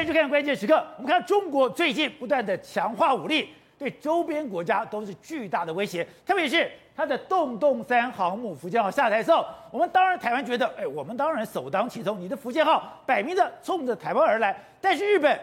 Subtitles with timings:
[0.00, 0.82] 欢迎收看关键时刻。
[0.96, 6.02] 我们看中国最近不断的强化武力，对周边国家都是巨大的威胁。
[6.24, 12.18] 特别是它的洞洞三航母福建号下台之后，我们当然台湾觉得，哎，我们当然首当其冲。
[12.18, 15.38] 你的福建号摆明着冲着台湾而来，但是日本，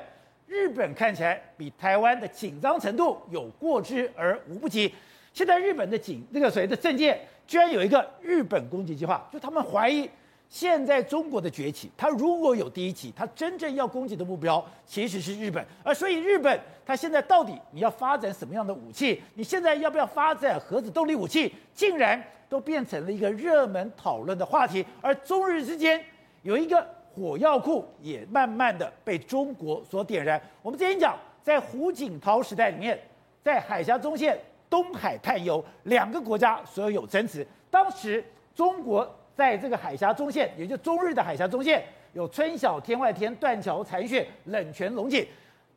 [0.48, 4.92] 日本看起来比台湾的紧张程度有过之而无不及。
[5.34, 7.16] 现在日本的警那个所谓的政界，
[7.46, 10.10] 居然有一个日本攻击计划，就他们怀疑。
[10.50, 19.22] 现在中国的崛起，它如果有第一期，它真正要攻击的目标其实是日本，而所以日本它现在到底你要发展什么样的武器？
[19.34, 21.54] 你现在要不要发展核子动力武器？
[21.74, 24.86] 竟然都变成了一个热门讨论的话题。
[25.02, 26.02] 而中日之间
[26.44, 30.42] 有一个火药库也慢慢的被中国所点燃。
[30.62, 32.98] 我们之前讲，在胡锦涛时代里面，
[33.44, 34.40] 在海峡中线
[34.70, 38.24] 东海探油两个国家所有争执，当时
[38.56, 39.06] 中国。
[39.38, 45.26] 在这个海峡中线，也就中日的海峡中线，有春晓天外天、断桥残雪、冷泉龙井。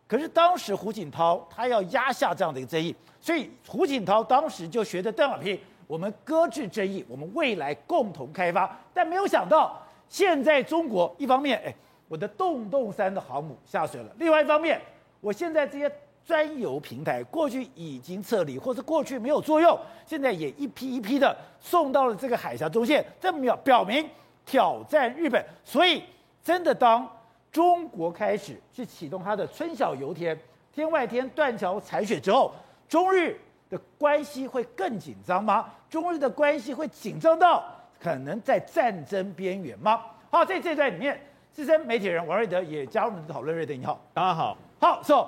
[0.09, 8.75] 可是当时胡锦涛他要压下这样的一个争议，所以胡锦涛当时就学着邓小平，我们搁置争议，我们未来共同开发。
[8.95, 11.75] 但没有想到，现在中国一方面，哎，
[12.09, 14.81] 我的洞洞山的航母下水了；另外一方面，
[15.21, 15.93] 我现在这些。
[16.25, 24.09] 专油平台过去已经撤离，或是过去没有作用，现在也一批一批的送到了这个海峡中线，这表表明
[24.45, 25.45] 挑战日本。
[25.65, 26.03] 所以，
[26.43, 27.09] 真的当
[27.51, 30.39] 中国开始去启动它的春晓油田、
[30.73, 32.53] 天外天、断桥采雪之后，
[32.89, 33.37] 中日
[33.69, 35.69] 的关系会更紧张吗？
[35.89, 37.65] 中日的关系会紧张到
[37.99, 40.01] 可能在战争边缘吗？
[40.31, 41.21] 好，在这段里面，
[41.53, 43.57] 资深媒体人王瑞德也加入我们的讨论。
[43.57, 45.27] 瑞德，你好，大家好，好，so,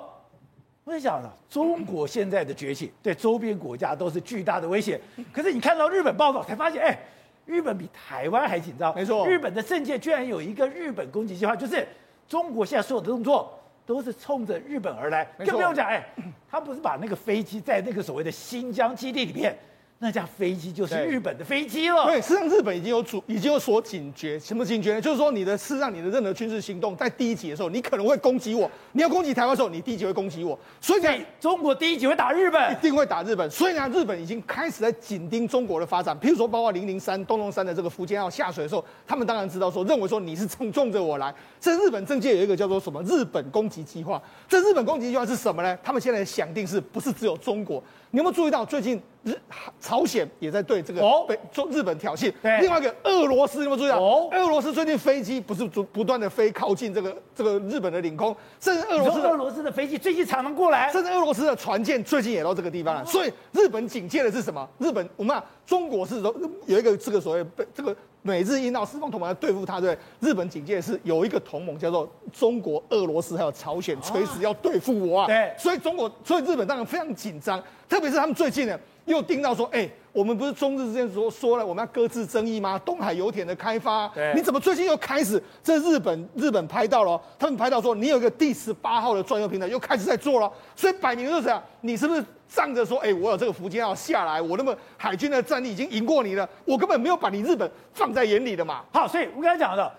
[0.85, 4.99] 我在想呢，中国现在的崛起对周边国家都是巨大的威胁。
[5.31, 6.97] 可是你看到日本报道才发现，哎，
[7.45, 8.93] 日本比台湾还紧张。
[8.93, 11.87] 没错，日本的政界居然有一个日本攻击计划，就是
[12.27, 15.23] 中国现在所有的动作都是冲着日本而来。
[15.37, 16.05] 更不用讲，哎，
[16.49, 19.57] 他不是把那个飞机在那个所谓的新疆基地里面。
[20.03, 22.03] 那架飞机就是日本的飞机了。
[22.07, 24.37] 对，事实上日本已经有主，已经有所警觉。
[24.37, 25.01] 什么警觉呢？
[25.01, 28.69] 就是说，你的事实上，你的任何军事行动，在第一级的时候，你可能会攻击我。
[28.91, 30.59] 你要攻击台湾的时候，你第一级会攻击我。
[30.81, 33.49] 所以，呢中国第一级会打日本，一定会打日本。
[33.49, 36.13] 所以呢，日本已经开始在紧盯中国的发展。
[36.19, 41.33] 譬如说，包括零零三、洞洞三的这个福建号下水的时候，他们当然知道说，认为说你是冲冲着我来。
[41.61, 44.21] 这日本政界有一个叫做什么日本攻击计划。
[44.49, 45.77] 这日本攻击计划是什么呢？
[45.81, 47.81] 他们现在想定是不是只有中国？
[48.13, 49.35] 你有没有注意到最近日
[49.81, 52.31] 朝鲜也在对这个北中日本挑衅？
[52.43, 53.99] 对，另外一个俄罗斯有没有注意到？
[53.99, 63.03] 哦，俄罗斯最近飞机不是不不断的飞靠近这个这个日本的领空，甚至俄罗斯俄罗斯的飞机最近常常过来，甚至俄罗斯的船舰最近也到这个地方了。
[63.03, 64.69] 所以日本警戒的是什么？
[64.77, 66.31] 日本我们啊，中国是说
[66.67, 67.95] 有一个这个所谓被这个。
[68.25, 75.27] 美日印澳四方同盟来对付他，对，日本警戒是有一个同盟叫做中国、俄罗斯还有朝鲜，随时要对付我啊。
[75.27, 82.79] 对，所以中国，所以日本当然非常紧张，特别是他们最近呢又盯到说，哎，我们不是中日之间说说了我们要搁置争议吗？
[82.85, 85.41] 东海油田的开发，你怎么最近又开始？
[85.63, 92.23] 这日本日本拍到了，他们拍到说你有一个第十八号的专用平台又开始在做了，所以摆明就是这样，你是不是？
[92.49, 98.83] 仗着说，哎、欸，我有这个福建号下来，我那么海军的战力已经赢过你了，我根本没有把你日本放在眼里的嘛。
[98.91, 99.91] 好，所以我刚才讲的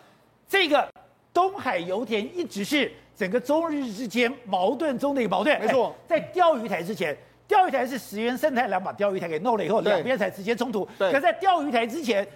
[0.48, 0.88] 这个
[1.32, 5.60] 东海油田一直是整个中日之间矛盾中的一个矛盾。
[5.60, 10.88] 没错，在钓鱼台之前，钓鱼台是石原生太郎把钓鱼台给弄了以后，两边才直接冲突。
[10.98, 11.12] 对。
[11.12, 12.26] 可在钓鱼台之前，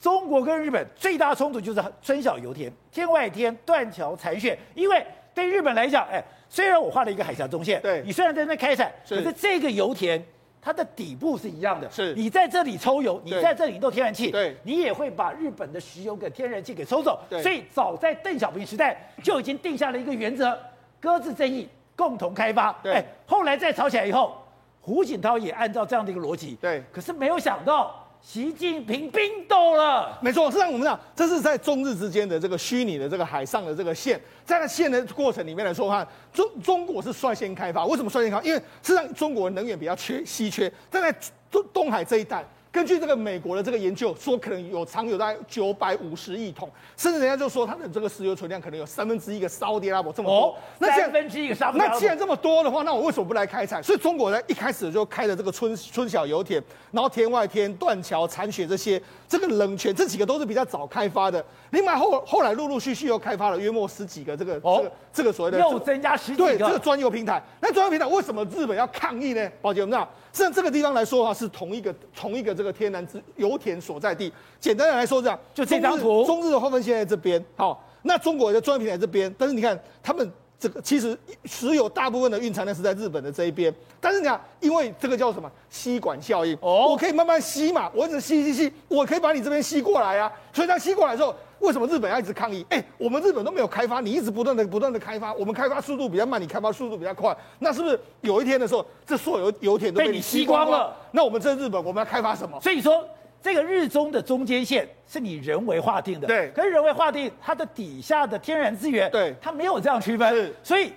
[0.00, 5.04] 中国跟日本最大冲突就是春晓油田、天外天、断桥残雪，因为
[5.34, 6.22] 对日本来讲，哎。
[6.48, 10.24] 虽然我画了一个海峡中线，对，你虽然在那开采，可是这个油田
[10.62, 11.90] 它的底部是一样的。
[11.90, 17.20] 是，你在这里抽油，你在这里弄天然气，对，你也会把日本的石油跟天然气给抽走。
[17.42, 20.56] 所以早在邓小平时代就已经定下了一个原则：
[21.00, 22.72] 搁置争议，共同开发。
[22.82, 24.36] 对，后来再吵起来以后，
[24.80, 26.56] 胡锦涛也按照这样的一个逻辑。
[26.60, 28.02] 对，可是没有想到。
[28.22, 30.50] 习近平冰冻了，没错。
[30.50, 37.86] 实际上我们讲，这是在中日之间的这个虚拟的这个海上的这个线，在那线的过程里面来说，哈，中中国是率先开发。
[37.86, 38.42] 为什么率先开发？
[38.42, 41.16] 因为实际上中国能源比较缺稀缺，但在
[41.52, 42.44] 东东海这一带。
[42.76, 50.48] 根据这个美国的这个研究说，可能有藏有大概九百五十亿桶，甚至人家就说它的这个石油存量可能有三分之一个沙乌地阿拉伯这么多。
[50.48, 51.94] 哦、那三分之一个沙乌地阿拉伯。
[51.94, 53.80] 那既然这么多的话，那我为什么不来开采？
[53.80, 56.62] 所以中国呢一开始就开了这个春春晓油田，
[56.92, 61.42] 然后天外天、断桥、残雪这些，这个冷泉这几个都是比较早开发的。
[61.70, 67.42] 另外后后来陆陆续续又开发了约莫十几个这个、哦、这个这个所谓的又增加十几个对这个专油平台。
[67.58, 69.50] 那专油平台为什么日本要抗议呢？
[69.62, 74.30] 宝杰，我们知道，像这个地方来说的话，是同一个同一个这个天然资油田所在地。
[74.60, 77.42] 简单的来说，这样就这张图，中日的划分线在这边。
[77.56, 80.30] 好，那中国的专业平台这边，但是你看他们。
[80.58, 90.32] 这个其实持有大部分的蕴藏量是在日本的这一边，但是你看，因为这个叫什么吸管效应，哦，我可以慢慢吸嘛，我一直吸吸吸，我可以把你这边吸过来啊。
[90.54, 92.64] 所以它吸过来之后，为什么日本要一直抗议？
[92.70, 100.66] 哎，我们日本都没有开发，你一直不断的不断的开发，我们开发速度比较慢，你开发速度比较快，那是不是有一天的时候，这所有油田都被你吸光了？
[100.66, 102.60] 光了那我们这日本，我们要开发什么？
[102.60, 103.04] 所以说。
[103.42, 106.50] 这个日中的中间线是你人为划定的，对。
[106.50, 110.52] 可是人为划定，它的底下的天然资源，对，它没有这样区分。
[110.64, 110.92] 所以，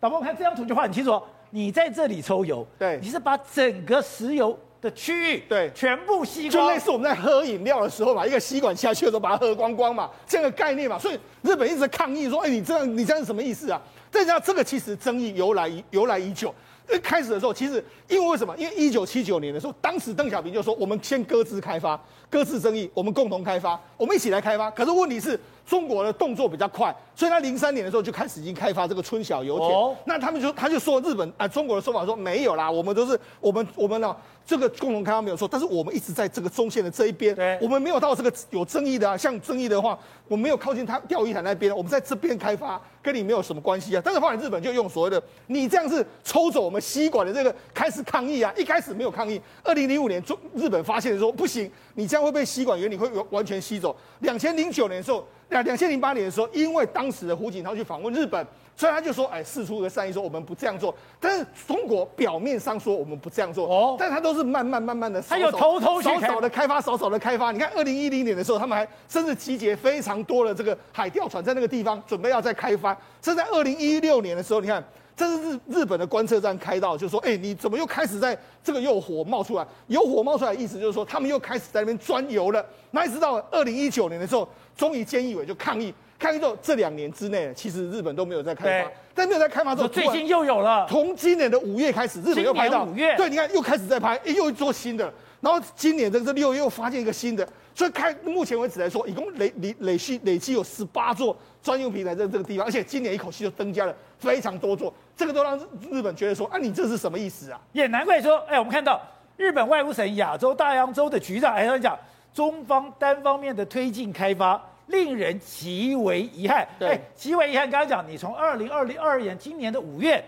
[0.00, 10.98] 导播看这张图就画很清楚，你在这里抽油，对，你是把整个石油的区域，对，全部吸光，就类似我们在喝饮料的时候嘛，一个吸管下去的时候把它喝光光嘛，这样的概念嘛。
[10.98, 13.80] 所以日本一直抗议说，哎，你这样你这样是什么意思啊？
[14.10, 16.52] 再加上这个其实争议由来由来已久。
[16.92, 18.54] 一开始的时候，其实因为为什么？
[18.58, 21.98] 因为一九七九年的时候，当时邓小平就说，我们先搁置开发，
[22.32, 24.70] 搁置争议，我们共同开发，我们一起来开发。
[24.70, 29.70] 可是问题是，中国的动作比较快，所以他零三年的时候就开始已经开发这个春晓油田。
[29.70, 34.16] 哦、那他们就他就说日本啊，中国的说法说没有啦，我们都是我们我们呢。
[34.44, 39.16] 这个共同开发没有错，但是我们一直在这个中线的这一边，对我们没有到这个有争议的啊。
[39.16, 39.96] 像争议的话，
[40.26, 44.02] 我们没有靠近他钓鱼台那边，我们在这边开发，跟你没有什么关系啊。
[44.04, 49.40] 但是后来日本就用所谓的你这样子抽走我们吸管的这个开始抗议啊，一开始没有抗议。
[49.62, 53.96] 二零零五年中日本发现说不行，你这样会被吸管原理会完全吸走。
[54.20, 58.46] 两千零九年的时候，两两千零八年的时候，因为当时的胡锦涛去访问日本。
[58.74, 60.92] 所以他就说，哎，释出个善意，说我们不这样做。
[61.20, 67.52] 但是中国表面上说我们不这样做，哦，但他都是慢慢慢慢的，他有偷偷少少的开发，少少的开发。
[67.52, 72.96] 你看，二零一零年的时候，他们还甚至集结非常多的这个海钓船在那个地方，准备要再开发。
[73.20, 74.82] 这在二零一六年的时候，你看，
[75.16, 79.66] 这是日日本的观测站开到，就说，哎，你怎么又开始在这个又火冒出来？
[79.88, 82.64] 有火冒出来的意思就是说，他们又开始在那边钻油了。
[82.90, 85.92] 那一直到二零一九年的时候，终于菅义伟就抗议。
[86.18, 90.86] 抗议之后，这两年之内，其实日本都没有在开发，但没有在开发之后，最近又有了。
[90.88, 95.12] 从今年的五月开始，日本又拍到五月，对，你看又开始在拍，又做新的。
[95.40, 105.58] 然后今年的这六月又发现一个新的，所以开目前为止来说，一共累累累计累计有十八座专用平台在这个地方，而且今年一口气就增加了非常多座，这个都让
[105.90, 107.60] 日本觉得说，啊，你这是什么意思啊？
[107.72, 109.00] 也难怪说，哎，我们看到
[109.36, 111.96] 日本外务省亚洲大洋洲的局长还在讲，
[112.34, 114.60] 中方单方面的推进开发。
[114.88, 116.68] 令人极为遗憾。
[116.78, 117.70] 对，哎，极为遗憾。
[117.70, 120.22] 刚刚讲，你从二零二零二二年今年的五月，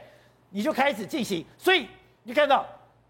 [0.50, 1.86] 你就开始进行，所以
[2.22, 2.64] 你看到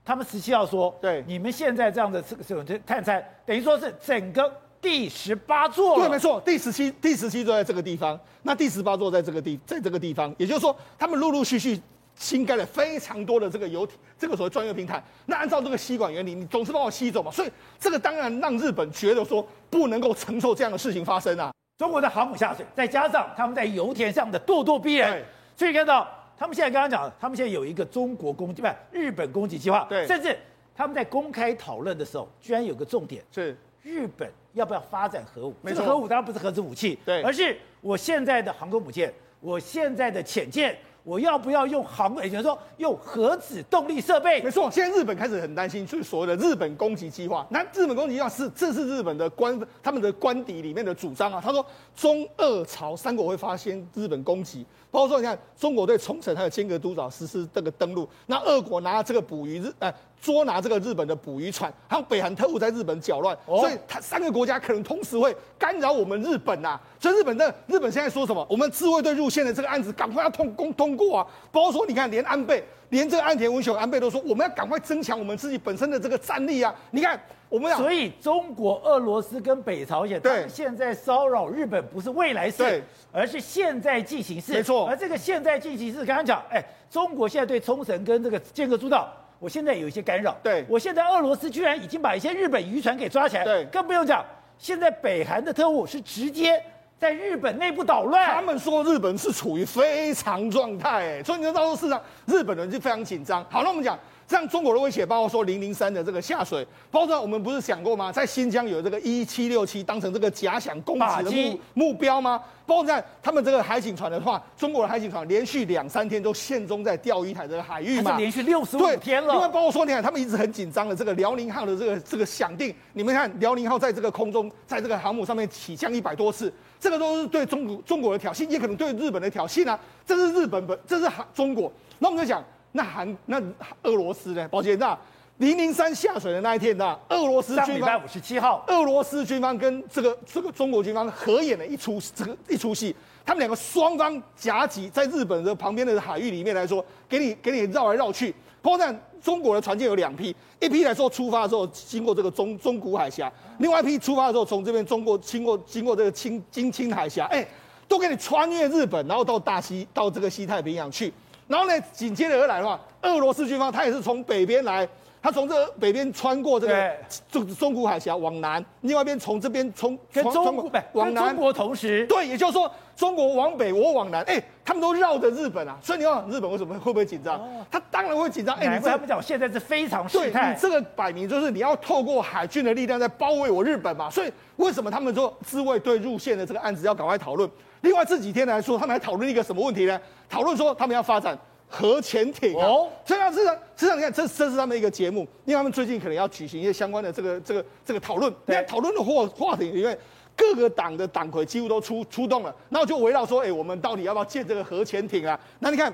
[0.04, 4.50] 他们十七号说，对，你们现在这样的这个这种探勘，等于说是整个
[4.84, 5.96] 第十八座。
[5.96, 11.80] 对，没错，第十七第十七座在这个地方，那第十八座在这个地在这个地方，也就是说，他们陆陆续续。
[12.16, 15.02] 新盖了非常多的这个油田，这个所谓专用平台。
[15.26, 21.52] 那按照这个吸管原理，你总是把我吸走嘛，所以这个当然让日本觉得说不能够承受这样的事情发生啊。
[21.76, 25.24] 中国的航母下水，再加上他们在油田上的咄咄逼人，
[25.56, 26.08] 所以看到
[26.38, 30.38] 他们现在刚刚讲，他们现在有一个中国攻击不日本攻击计划，对，甚至
[30.72, 35.54] 他们在公开讨论的时候，居然有个重点是日本要不要发展核武？
[35.64, 40.76] 这个核武当然不是核子武器，对，而是我现在的航空母舰，我现在的潜舰。
[41.04, 42.16] 我要不要用航？
[42.24, 44.40] 也就是说用核子动力设备？
[44.40, 47.46] 没错，现在日本开始很担心，就是所谓的日本攻击计划。
[47.50, 51.38] 那日本攻击计划是，这是日本的官他们的官邸里面的主张啊。
[51.44, 54.64] 他说，中俄朝三国会发现日本攻击，
[54.94, 59.92] 包括说你看中国对冲绳还有尖阁诸岛实施这个登陆，那俄国拿这个捕鱼日哎。
[60.22, 66.80] 捉拿这个日本的捕鱼船，还有北韩特务在日本搅乱，哦、所以他三个国家可能同时会干扰我们日本呐、啊。
[66.98, 68.46] 所以日本的日本现在说什么？
[68.48, 71.26] 我们自卫队入线的这个案子赶快要通公通过啊！
[71.52, 76.72] 包括说，你看连安倍，连这个岸田文雄安倍都说，我们要赶快增强我们自己本身的这个战力啊！
[76.92, 84.52] 你看，我们要所以中国、俄罗斯跟北朝鲜，对，现在骚扰日本不是未来式，对而是现在进行式。
[84.52, 89.12] 没错，而这个现在进行式，刚刚讲，哎，中国现在对冲绳跟这个尖阁诸岛。
[89.40, 94.24] 我现在有一些干扰，对，我现在俄罗斯居然已经把一些日本渔船给抓起来，对，更不用讲，
[94.56, 96.62] 现在北韩的特务是直接
[96.98, 103.44] 在日本内部捣乱，他们说日本是处于非常状态，所以你知道到时候市场日本人就非常紧张。
[103.50, 103.98] 好，那我们讲。
[104.26, 108.10] 像中国的威胁，包括说零零三的这个下水，包括我们不是想过吗？
[108.10, 112.40] 在新疆有这个一七六七当成这个假想攻击的目目标吗？
[112.66, 118.16] 包括在他们这个海警船的话，中国的海警船连续两三天都陷踪在钓鱼台这个海域嘛？
[118.16, 119.34] 连续六十五天了。
[119.34, 126.50] 因为包括说，你看他们一直很紧张的这个辽宁号的这个这个响定，你们看辽宁号在这个空中，在这个航母上面起降一百多次，
[126.80, 129.78] 这个都是对中国中国的挑衅，也可能对日本的挑衅啊。
[130.06, 131.70] 这是日本本，这是中国。
[131.98, 132.42] 那我们就讲。
[132.76, 133.40] 那韩那
[133.84, 134.48] 俄罗斯呢？
[134.48, 134.98] 宝杰，那
[135.36, 148.34] 零零三下水的那一天呢，俄罗斯军方五十七号，俄罗斯军方跟这个这个中国军方合演了一出这个一出戏，他们两个双方夹击在日本的旁边的海域里面来说，给你给你绕来绕去。
[148.60, 157.46] 破绽中国的船舰有两批，一批来说出发的时候经过这个中中古海峡，另外一批出发的时候从这边中国经过经过这个青金青海峡，哎，
[157.86, 161.12] 都给你穿越日本，然后到大西到这个西太平洋去。
[161.46, 164.88] 然后呢，紧接着而来的话，俄罗斯军方他也是从北边来。
[165.22, 166.92] 他从这个北边穿过这个
[167.30, 177.36] 中中古海峡往南，另外一边从这边从跟中国往南，中国同时，对，也就是说中国往北，我往南，哎，他们都绕着日本啊，所以你看日本为什么会不会紧张？
[177.36, 178.54] 哦、他当然会紧张。
[178.56, 187.50] 哎，你他们讲现在是非常事态，你这个摆明就是你要透过海军的力量在包围我日本嘛，所以为什么他们说自卫队入线的这个案子要赶快讨论？
[187.84, 190.00] 另外这几天来说，他们还讨论一个什么问题呢？
[190.28, 191.38] 讨论说他们要发展。
[191.66, 198.32] 核潜艇哦，这样子的，实际上你看，这这是他们一个节目，因为他们最近可能要举行一些相关的这个这个这个讨论。
[198.46, 199.98] 你看讨论的话话题里面，
[200.36, 205.40] 各个党的党魁几乎都出出动了，然后就围绕说，哎，我们到底要不要建这个核潜艇啊？
[205.58, 205.92] 那你看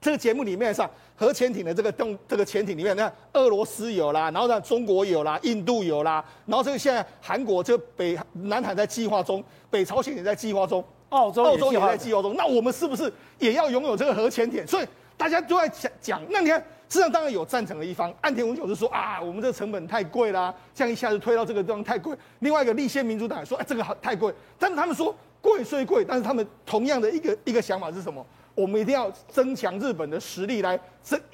[0.00, 14.66] 这个节目里面上核潜艇的这个动这个潜艇里面，那俄罗斯有啦，然后呢中国有啦，印度有啦，然后这个现在韩国这北南海在计划中，北朝鲜也在计划中，澳洲澳洲也在计划中，那我们是不是也要拥有这个核潜艇？
[14.66, 14.86] 所以。
[15.14, 22.16] 大家都在讲讲，那你看，实际上当然有赞成的一方，岸田文雄是说啊，我们这个成本太贵啦，这样一下子推到这个地方太贵。
[22.40, 24.34] 另外一个立宪民主党说，哎，这个好太贵。
[24.58, 28.26] 但是他们说贵虽贵，但是他们同样的一个一个想法是什么？
[28.56, 30.80] 我们一定要增强日本的实力来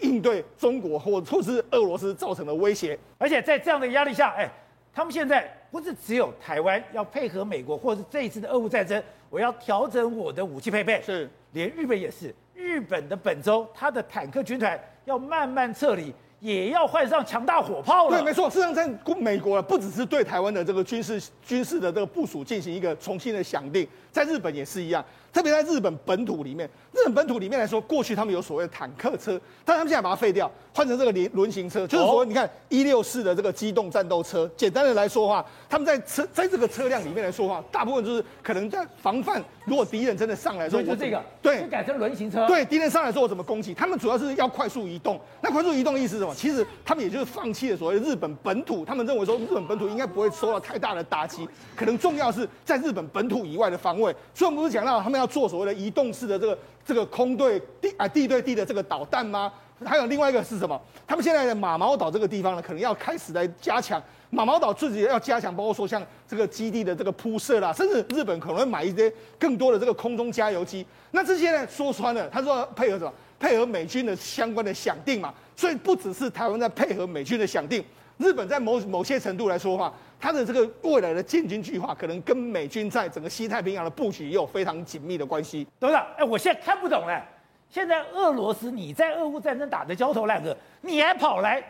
[0.00, 2.99] 应对中国或或是俄罗斯造成的威胁。
[3.16, 4.50] 而且在这样的压力下，哎，
[4.92, 12.35] 他们现在不是只有台湾要配合美国，或者是这一次的俄乌战争，我要调整我的武器配备，是连日本也是。
[12.54, 18.18] 日本的本州，它的坦克军团要慢慢撤离，也要换上强大火炮了。
[18.18, 18.50] 对，没错。
[18.50, 25.04] 事实上，在美国啊，不只是对台湾的这个军事军事的这个部署进行一个重新的想定，在日本也是一样。
[25.38, 34.50] 特别在日本本土里面，日本本土里面来说，过去他们有所谓的坦克车，但他们现在把它废掉，换成这个轮轮型车，就是说，你看一六四的这个机动战斗车。
[34.57, 42.45] 简单的来说话，他们在车在这个车辆里面来说话，大部分就是可能在防范，如果敌人真的上来说，就这个，对，就改成轮型车。
[42.49, 43.73] 对，敌人上来说我怎么攻击？
[43.73, 45.21] 他们主要是要快速移动。
[45.40, 46.35] 那快速移动的意思是什么？
[46.35, 54.12] 其实他们也就是放弃了所谓日本本土，他们认为说日本本土应该不会受到太大的打击，可能重要是在日本本土以外的防卫。
[54.35, 56.08] 所以我们不是讲到他们要做所谓的移动。
[56.12, 59.52] 式的这个这个空对地啊地对地的这个导弹吗？
[59.85, 60.80] 还有另外一个是什么？
[61.06, 70.85] 他们现在的马毛岛这个地方呢，可能要开始来加强马毛岛自己要加强，包括说像这个基地的这个铺设啦，甚至日本可能会买一些更多的这个空中加油机。
[71.12, 73.12] 那这些呢，说穿了，他说配合什么？
[73.38, 75.32] 配合美军的相关的想定嘛。
[75.54, 77.85] 所以不只是台湾在配合美军的想定，
[78.19, 79.93] 日本在某某些程度来说的话。
[80.21, 85.65] 它的这个未来的建军计划，可能跟美军在整个西太平洋的布局也有非常紧密的关系。
[85.79, 87.25] 董事长，哎，我现在看不懂了。
[87.71, 91.63] 现在俄罗斯你在俄乌战争打得焦头烂额，你还跑来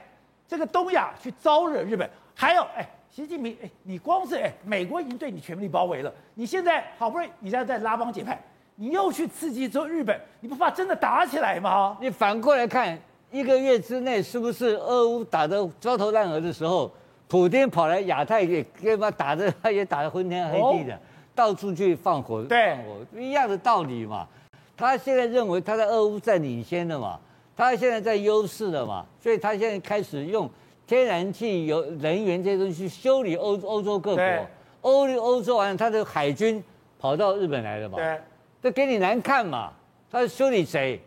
[0.46, 8.42] 这个东亚去招惹日本，还有哎，习近平，哎，你光是哎，美国已经对你全力包围了，你现在好不容易你现在在拉帮结派，
[8.76, 11.98] 你又去刺激之后日本，你不怕真的打起来吗？
[12.00, 12.98] 你反过来看，
[13.30, 16.90] 一个月之内是不是俄乌打得焦头烂额的时候？
[17.30, 20.98] 普京跑来亚太也跟他打的，他也打得昏天黑地的，哦、
[21.34, 24.26] 到处去放火，对放火一样的道理嘛。
[24.74, 27.20] 他现在认为他在俄乌在领先的嘛，
[27.54, 30.48] 他现在在优势的嘛，所以他现在开始用
[30.86, 34.24] 天然气、油、能源这些东西去修理欧欧洲各国。
[34.80, 36.64] 欧欧洲完了，他的海军
[36.98, 37.98] 跑到日本来了嘛？
[37.98, 38.18] 对，
[38.62, 39.70] 这给你难看嘛？
[40.10, 40.98] 他在修理谁？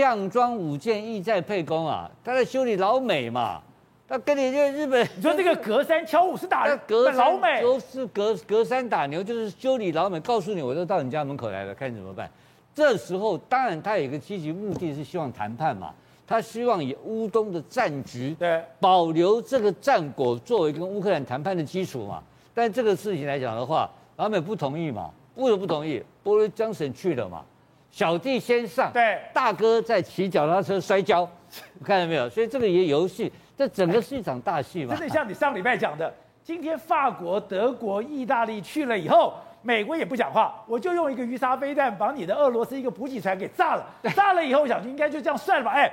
[0.00, 2.10] 将装武舰，意在沛公啊！
[2.22, 3.62] 他在修理老美嘛？
[4.06, 10.20] 他跟你这日本，你说这个隔山敲五是打隔老美，就是隔隔山打牛，就是修理老美。
[10.20, 12.30] 告诉你，我都到你家门口来了，看你怎么办。
[12.74, 15.94] 这时候，当然他有一个积极目的是希望谈判嘛，
[16.26, 22.22] 他希望以乌东的战局，对，保留这个战果作为跟乌克兰谈判的基础嘛。
[22.54, 26.02] 但这个事情来讲的话，老美不同意嘛，为什么不同意？
[26.22, 27.42] 波罗江省去了嘛，
[27.96, 31.26] 小弟先上，对，大哥在骑脚踏车摔跤，
[31.82, 32.28] 看到没有？
[32.28, 33.32] 所以这个也游戏。
[33.56, 34.94] 这整个是一场大戏嘛？
[34.94, 36.12] 真的像你上礼拜讲的，
[36.44, 43.86] 今天法国、德国、意大利去了以后，美国也不讲话，我就用一个鱼叉飞弹把你的俄罗斯一个补给船给炸了。
[44.14, 45.70] 炸了以后，我想应该就这样算了吧？
[45.70, 45.90] 哎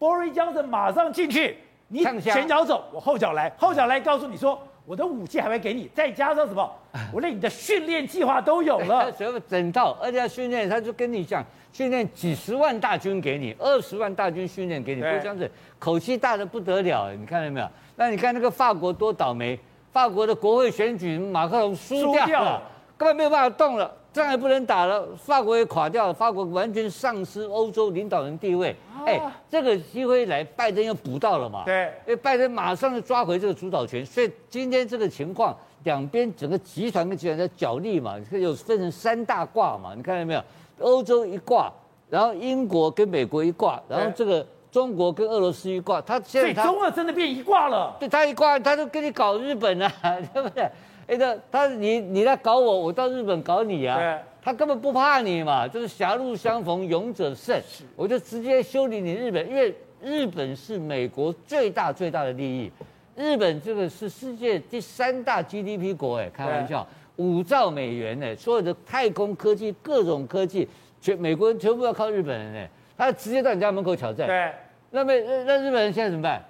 [0.00, 1.56] ，Boris Johnson 马上进去，
[1.86, 6.70] 你前脚走，我后脚来，后脚来告诉你说，我的武器还会给你，再加上什么？
[7.12, 17.68] 我连你的训练计划都有了，什 么整套，而且要训练，他就跟你讲，训练几十万大军给你，二十万大军训练给你，不像是口气大的不得了，你看到没有？
[17.96, 19.58] 那你看那个法国多倒霉，
[19.90, 22.62] 法国的国会选举，马克龙输掉了，掉了
[22.98, 23.90] 根本没有办法动了。
[24.14, 28.74] 仗也不能打了，法国也垮掉了，法国完全丧失欧洲领导人地位。
[29.04, 31.64] 哎、啊，这个机会来，拜登又补到了嘛？
[31.64, 40.42] 对，因为拜登马上就抓回这个主导权，所以今天这个情况，两边整个集团跟集团在角力嘛，有分成三大卦嘛，你看到没有？
[40.78, 41.70] 欧洲一卦，
[42.08, 47.94] 然后英国跟美国一卦，然后这个中国跟俄罗斯一挂，他现在他中俄真的变一挂了。
[47.98, 49.92] 对，他一挂，他就跟你搞日本啊，
[50.32, 50.70] 对不对？
[51.06, 53.98] 哎，他他你你来搞我，我到日本搞你啊！
[53.98, 57.60] 对，他根本不怕你嘛，就是狭路相逢勇者胜。
[57.96, 62.70] 我就直接修理你日本，因为日本是美国最大最大的利益。
[63.16, 70.68] 日本这个是世界第三大 GDP 国，哎，开玩笑，五兆美元呢，所有的太空科技、各种科技，
[71.00, 72.68] 全美国人全部要靠日本人呢。
[72.96, 74.26] 他直接到你家门口挑战。
[74.26, 74.52] 对，
[74.90, 75.12] 那么
[75.46, 76.42] 那日本人现在怎么办？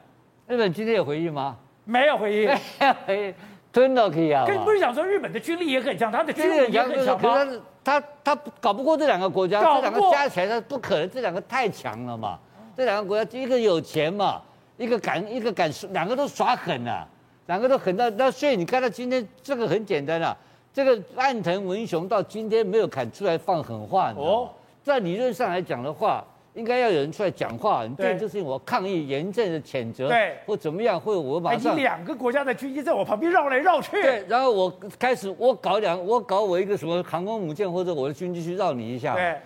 [0.47, 1.57] 日本今天有回应吗？
[1.85, 2.47] 没有回应。
[2.47, 3.35] 没有回应。
[3.75, 4.47] 吞了可以啊！
[4.47, 7.45] 跟不是讲说日本的军力也很强，他的军力也很强吗？
[7.83, 12.39] 他他搞不过这两个国家，这两个加起来他不可能，这两个太强了嘛。
[12.77, 14.41] 这两个国家，一个有钱嘛，
[14.77, 17.05] 一个敢一个敢，两个都耍狠啊，
[17.47, 18.31] 两个都狠到那。
[18.31, 20.37] 所以你看到今天这个很简单啊，
[20.73, 24.49] 这个岸藤文雄到今天没有敢出来放狠话哦，
[24.85, 26.25] 在理论上来讲的话。
[26.55, 31.77] 应该要有人出来讲话，你对这事情我抗议严正的谴责，对，或怎么样，或者我马上。
[31.77, 34.01] 你两个国家的军机在我旁边绕来绕去。
[34.01, 39.15] 对，然后我开始我搞两，我搞我一个什么航空母舰或者我的军机去绕你一下。
[39.15, 39.37] 对，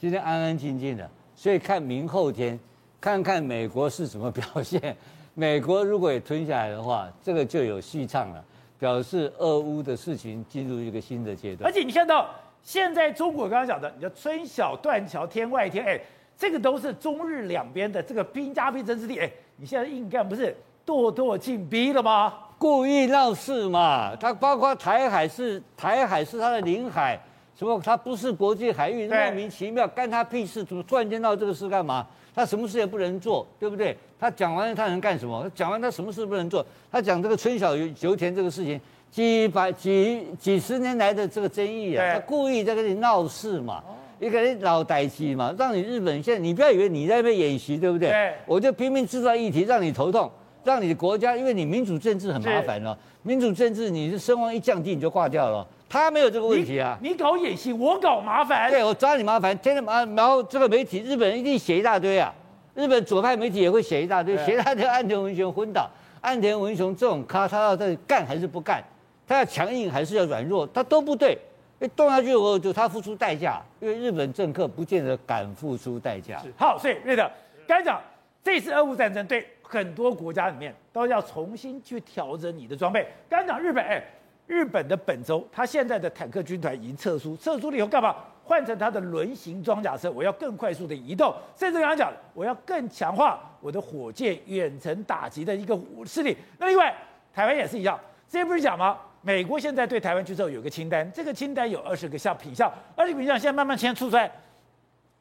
[0.00, 2.58] 今天安安静静的，所以看明后天，
[3.00, 4.96] 看看美国是怎么表现。
[5.34, 8.44] 美国如果也吞下来的话，这个就有戏唱了，
[8.76, 11.70] 表示俄乌的事情进入一个新的阶段。
[11.70, 12.28] 而且你看到
[12.60, 16.00] 现在中国刚刚讲的，你叫春晓断桥天外天，哎。
[16.38, 22.34] 这个都是中日两边的这个兵家必争之地，哎，你现在硬干不是咄咄进逼了吗？
[22.58, 24.14] 故意闹事嘛。
[24.16, 27.18] 他包括台海是台海是他的领海，
[27.58, 30.62] 什么他不是国际海域，莫名其妙干他屁事？
[30.62, 32.06] 怎么突然间闹这个事干嘛？
[32.34, 33.96] 他什么事也不能做，对不对？
[34.20, 35.42] 他讲完了他能干什么？
[35.42, 36.64] 他讲完他什么事不能做？
[36.92, 38.78] 他讲这个春晓油田这个事情，
[39.10, 43.82] 几百几几十年来的这个争议啊，他故意在这里闹事嘛。
[44.18, 48.08] 一个人老歹机嘛，让你日本现在，你不要以为你在那边演习，对不对？
[48.08, 48.34] 对。
[48.46, 50.30] 我就拼命制造议题，让你头痛，
[50.64, 52.96] 让你的国家，因为你民主政治很麻烦了。
[53.22, 55.66] 民主政治，你的声望一降低，你就挂掉了。
[55.88, 56.98] 他没有这个问题啊。
[57.02, 58.70] 你，你搞演习，我搞麻烦。
[58.70, 62.32] 对，我抓你麻烦，天天麻烦，然后这个媒体，日本人一定写一大堆啊。
[62.74, 65.88] 日本左派媒体也会写一大堆，写一大堆岸田文雄昏倒，
[66.20, 68.82] 岸田文雄这种咖，他要在干还是不干？
[69.26, 70.66] 他要强硬还是要软弱？
[70.68, 71.36] 他都不对。
[71.78, 76.40] 一动下去以后，就他付出代价，因为日本政客不见得敢付出代价。
[76.56, 77.30] 好，所以瑞德
[77.66, 78.00] 刚才讲，
[78.42, 83.06] 这次俄乌战争对很多国家里面都要重新去调整你的装备。
[83.28, 84.02] 刚才讲日本，哎，
[84.46, 88.16] 日本的本州，他现在的坦克军团已经撤出，撤出了以后干嘛？
[88.42, 96.36] 换成他的轮型装甲车，我要更快速的移动，甚至刚才讲，我要更强化我的火箭远程打击的一个势力。
[96.56, 96.94] 那另外，
[97.34, 98.96] 台湾也是一样，之前不是讲吗？
[99.26, 104.30] 美国现在对台湾军售有个清单，这个清单有二十个项品项，二十个品项现在慢慢现在出出来。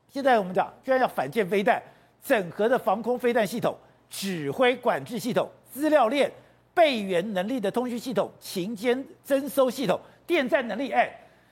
[0.08, 1.82] 现在我们讲，居然要反舰飞弹、
[2.22, 3.76] 整合的防空飞弹系统、
[4.08, 6.32] 指挥管制系统、资料链、
[6.72, 11.10] 备援能力的通讯系统、情监侦收系统、电站能力，哎，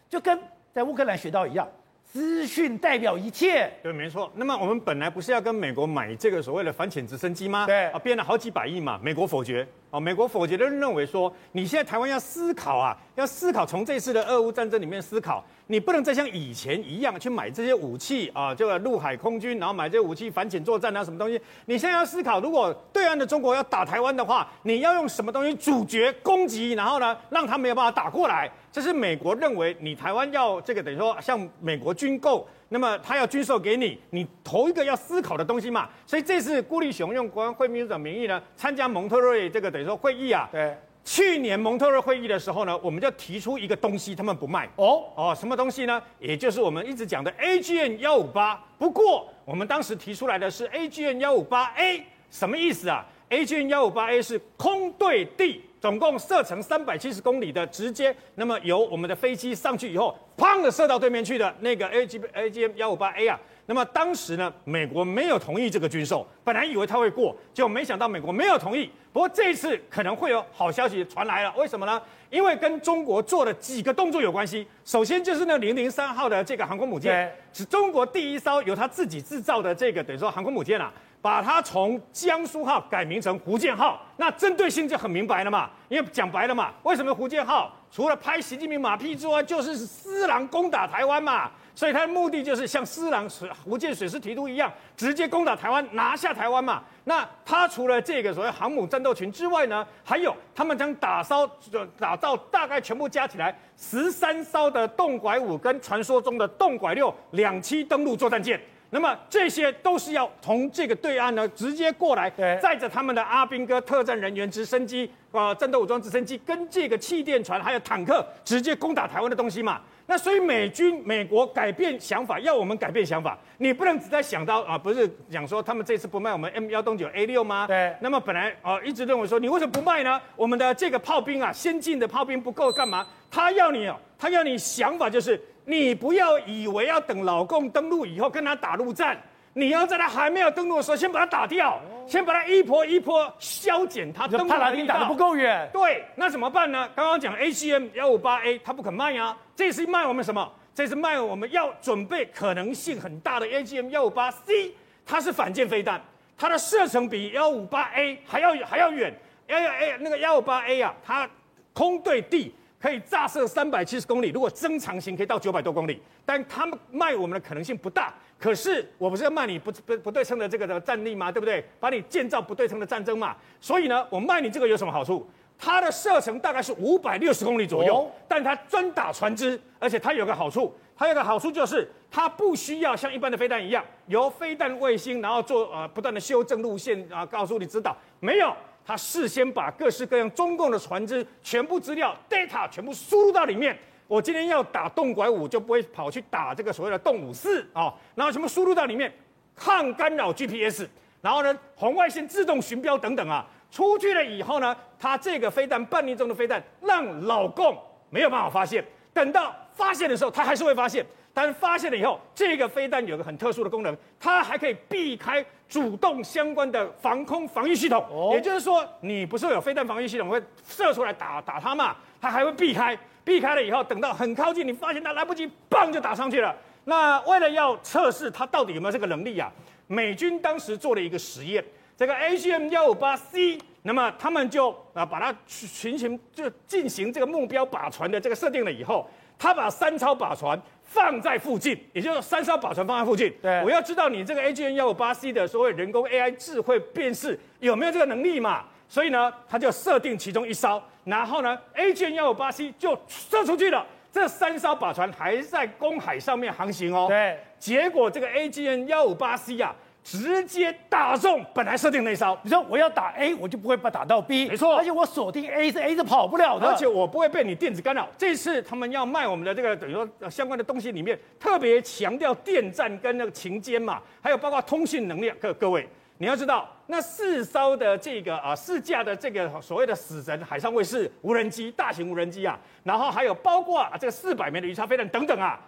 [0.07, 0.39] 就跟
[0.71, 1.67] 在乌克兰学到一样。
[2.03, 4.31] 资讯代表一切，对，没错。
[4.35, 7.65] 那么我们本来不是要跟美国买这个所谓的反潜直升机吗？
[7.65, 9.67] 对，啊，编了好几百亿嘛，美国否决。
[9.93, 21.39] 啊，美国否决的认为说，你现在台湾要思考啊，要思考从这次的俄乌战争里面思考，你不能再像以前一样去买这些武器啊，这个陆海空军，然后买这些武器反潜作战啊，什么东西？
[21.65, 28.51] 你现在要思考，如果对岸的中国要打台湾的话，你要用什么东西阻绝攻击，然后呢，让他没有办法打过来。
[28.71, 35.89] 这是美国认为你台湾要这个等于说向美国军购，那么他要军售给你，你头一个要思考的东西嘛。
[36.05, 40.49] 所以这次顾立雄用国安会秘书长名义呢参加蒙特瑞这个等于说会议啊。
[40.51, 40.75] 对。
[41.05, 44.69] 去年蒙特瑞会议的时候呢，我们就提出一个东西，他们不卖。
[44.77, 46.01] 哦哦，什么东西呢？
[46.17, 48.63] 也就是我们一直讲的 AGN 幺五八。
[48.77, 55.61] 不过我们当时提出来的是 AGN 幺五八 A，什么意思啊？AGN 幺五八 A 是空对地。
[55.83, 68.89] 总共射程三百七十公里的直接，那么由我们的飞机上去以后，砰的射到对面去的那个 A G A G M 幺五八 A 啊，那么当时呢，美国没有同意这个军售，本来以为他会过，就没想到美国没有同意。
[69.11, 72.01] 不过这一次可能会有好消息传来了，为什么呢？
[72.29, 74.65] 因为跟中国做的几个动作有关系。
[74.85, 85.69] 首先就是那零零三号的这个航空母舰，是中国第一艘由他自己制造的这个等于说航空母舰啊，把它从江苏号改名成福建号，那针对性就很明白了嘛。
[85.87, 91.49] 因为讲白了嘛，为什么福建号除了拍习近平马屁之外，就是私狼攻打台湾嘛。
[91.75, 96.83] 所以他的目的就是像私狼水福建水师提督一样，直接攻打台湾，拿下台湾嘛。
[97.05, 101.49] 那他除了这个所谓航母战斗群之外呢，还有他们将打造
[101.97, 108.61] 打造大概全部加起来十三艘的洞拐五跟传说中的洞拐六两栖登陆作战舰。
[108.93, 112.29] 那么这些都是要从这个对岸呢直接过来，
[112.61, 119.81] 载着他们的阿兵哥、特战人员、直升机啊、战斗武装直升机跟这个气垫船还有坦克，直接攻打台湾的东西嘛。
[120.05, 127.65] 那所以美军美国改变想法，要我们改变想法，你不能只在想到啊，不是讲说他们这次不卖我们 M 幺洞九 A 六吗？
[127.65, 127.95] 对。
[127.99, 130.21] 那么本来啊一直认为说你为什么不卖呢？
[130.35, 133.07] 我们的这个炮兵啊，先进的炮兵不够干嘛？
[133.31, 139.21] 他要你哦，他要你想法就是你不要以为要等老共登陆以后跟他打陆战。
[139.55, 144.57] 你要在他还没有登陆的时候，先把他打掉，先把他一波一波削减他登陆的力道。
[144.57, 145.69] 帕拉丁打得不够远。
[145.71, 146.89] 对，那怎么办呢？
[146.95, 149.37] 刚刚讲 AGM 幺五八 A，他不肯卖啊。
[149.55, 150.51] 这是卖我们什么？
[150.73, 154.73] 这是卖我们要准备可能性很大的 AGM 幺五八 C，
[155.05, 156.01] 它是反舰飞弹，
[156.35, 159.13] 它的射程比幺五八 A 还要还要远。
[159.45, 161.29] 幺幺 A 那个幺五八 A 啊，它
[161.73, 168.13] 空对地可以炸射三百七十公里，如果增长型可以到九百多公里，但他们卖我们的可能性不大。
[168.37, 171.31] 可是我不是要卖你不不不对称的这个的战力吗？
[171.31, 171.63] 对不对？
[171.79, 173.37] 把你建造不对称的战争嘛。
[173.61, 175.25] 所以呢，我卖你这个有什么好处？
[175.57, 188.53] 它的射程大概是五百六十公里左右，哦、但它专打船只，而且它有个好处，它有个好处就是它不需要像一般的飞弹一样由飞弹卫星然后做呃不断的修正路线啊，告诉你指导，没有，
[188.85, 193.77] 他事先把各式各样中共的船只全部资料 data 全部输入到里面。
[194.07, 199.11] 我今天要打洞拐五，就不会跑去打这个所谓的洞五四啊，然后什么输入到里面，
[199.55, 200.85] 抗干扰 GPS，
[201.21, 207.75] 然后呢，红外线自动寻标等等啊，出去了以后呢，他这个飞弹半匿踪的飞弹，让老共
[208.09, 222.97] 没有办法发现，等到发现的时候，他还是会发现，但是发现了以后，这个飞弹有个很特殊的功能，它还可以避开主动相关的防空防御系统，哦、也就是说，你不是有飞弹防御系统会射出来打打它嘛，它还会避开。
[223.25, 226.53] 避开了以后，等到很靠近，你发现它来不及，棒就打上去了。
[226.83, 229.49] 那为了要测试它到底有没有这个能力啊，
[229.87, 231.63] 美军当时做了一个实验，
[231.95, 240.61] 这个 AGM 幺五八 C，那么他们就啊把它群行就进行这个目标靶船的这个设定了以后，他把三超靶船
[240.93, 243.33] 放在附近，也就是三艘靶船放在附近。
[243.41, 248.63] 对，我要知道你这个 AGN 幺五八 C 的所谓人工 AI 智慧辨识有没有这个能力嘛？
[248.87, 250.81] 所以呢，他就设定其中一艘。
[251.05, 253.83] 然后呢，AGN 幺五八 C 就射出去了。
[254.11, 257.07] 这三艘靶船还在公海上面航行哦。
[257.09, 257.35] 对。
[257.57, 262.37] 结果这个 AGN 幺五八 C 啊，直接打中本来设定那艘。
[262.43, 264.49] 你说我要打 A，我就不会把打到 B。
[264.49, 264.75] 没错。
[264.75, 266.67] 而且我锁定 A 是 A 是跑不了的。
[266.67, 268.07] 而且我不会被你电子干扰。
[268.17, 275.31] 这次他们要卖我们的这个等于说相关的东西里面，特别强调电站跟那个情监嘛，还有包括通信能力。
[275.39, 275.87] 各各位。
[276.19, 285.59] 你要知道，那四艘的这个啊，四架的这个所谓的死神海上卫士无人机、大型无人机啊，然后还有包括啊这个四百枚的鱼叉飞弹等等啊，